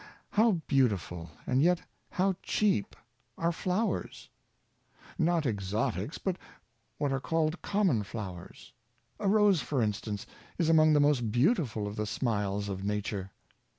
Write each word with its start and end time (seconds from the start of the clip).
How 0.31 0.53
beautiful 0.65 1.29
and 1.45 1.61
yet 1.61 1.81
how 2.09 2.35
cheap 2.41 2.95
are 3.37 3.51
flowers! 3.51 4.29
Not 5.19 5.45
exotics, 5.45 6.17
but 6.17 6.37
what 6.97 7.11
are 7.11 7.19
called 7.19 7.61
common 7.61 8.01
flowers. 8.01 8.73
A 9.19 9.27
rose, 9.27 9.61
for 9.61 9.79
instance, 9.79 10.25
is 10.57 10.69
among 10.69 10.93
the 10.93 10.99
most 10.99 11.31
beautiful 11.31 11.85
of 11.85 11.97
the 11.97 12.07
smiles 12.07 12.67
of 12.67 12.83
nature. 12.83 13.29